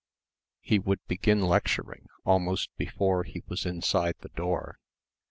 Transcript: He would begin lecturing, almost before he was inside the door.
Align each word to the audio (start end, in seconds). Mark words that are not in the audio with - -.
He 0.61 0.79
would 0.79 0.99
begin 1.07 1.43
lecturing, 1.43 2.07
almost 2.25 2.71
before 2.75 3.21
he 3.23 3.43
was 3.47 3.67
inside 3.67 4.15
the 4.21 4.29
door. 4.29 4.79